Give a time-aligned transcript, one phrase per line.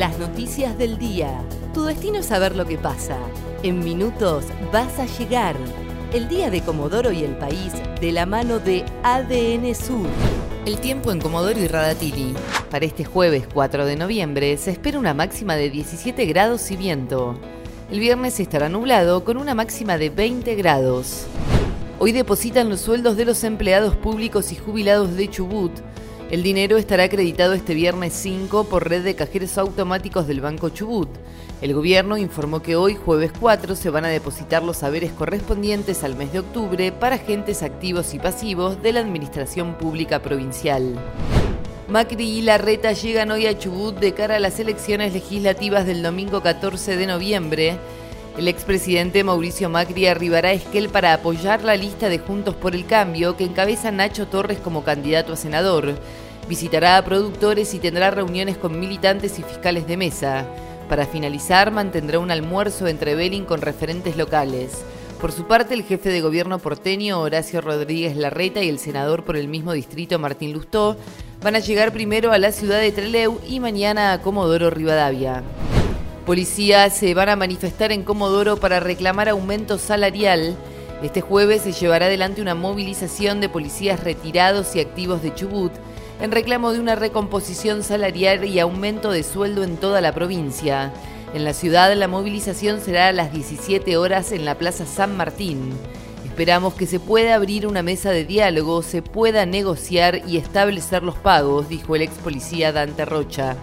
[0.00, 1.42] Las noticias del día.
[1.74, 3.18] Tu destino es saber lo que pasa.
[3.62, 5.54] En minutos vas a llegar.
[6.14, 10.06] El día de Comodoro y el país de la mano de ADN Sur.
[10.64, 12.34] El tiempo en Comodoro y Radatili.
[12.70, 17.38] Para este jueves 4 de noviembre se espera una máxima de 17 grados y viento.
[17.90, 21.26] El viernes estará nublado con una máxima de 20 grados.
[21.98, 25.72] Hoy depositan los sueldos de los empleados públicos y jubilados de Chubut
[26.30, 31.08] el dinero estará acreditado este viernes 5 por red de cajeros automáticos del Banco Chubut.
[31.60, 36.14] El gobierno informó que hoy, jueves 4, se van a depositar los saberes correspondientes al
[36.14, 40.94] mes de octubre para agentes activos y pasivos de la Administración Pública Provincial.
[41.88, 46.40] Macri y Larreta llegan hoy a Chubut de cara a las elecciones legislativas del domingo
[46.42, 47.78] 14 de noviembre.
[48.38, 52.86] El expresidente Mauricio Macri arribará a Esquel para apoyar la lista de Juntos por el
[52.86, 55.94] Cambio que encabeza Nacho Torres como candidato a senador.
[56.48, 60.46] Visitará a productores y tendrá reuniones con militantes y fiscales de mesa.
[60.88, 64.84] Para finalizar, mantendrá un almuerzo entre Belling con referentes locales.
[65.20, 69.36] Por su parte, el jefe de gobierno porteño, Horacio Rodríguez Larreta, y el senador por
[69.36, 70.96] el mismo distrito, Martín Lustó,
[71.42, 75.44] van a llegar primero a la ciudad de Trelew y mañana a Comodoro Rivadavia.
[76.26, 80.54] Policías se van a manifestar en Comodoro para reclamar aumento salarial.
[81.02, 85.72] Este jueves se llevará adelante una movilización de policías retirados y activos de Chubut
[86.20, 90.92] en reclamo de una recomposición salarial y aumento de sueldo en toda la provincia.
[91.32, 95.72] En la ciudad la movilización será a las 17 horas en la Plaza San Martín.
[96.26, 101.16] Esperamos que se pueda abrir una mesa de diálogo, se pueda negociar y establecer los
[101.16, 103.56] pagos, dijo el ex policía Dante Rocha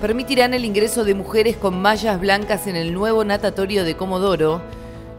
[0.00, 4.62] permitirán el ingreso de mujeres con mallas blancas en el nuevo natatorio de Comodoro.